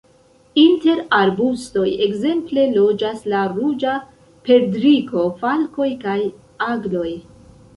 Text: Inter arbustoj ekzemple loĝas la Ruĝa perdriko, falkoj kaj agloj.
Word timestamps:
Inter 0.59 1.01
arbustoj 1.17 1.83
ekzemple 2.05 2.63
loĝas 2.77 3.21
la 3.33 3.43
Ruĝa 3.59 3.93
perdriko, 4.49 5.29
falkoj 5.43 5.91
kaj 6.07 6.19
agloj. 6.71 7.09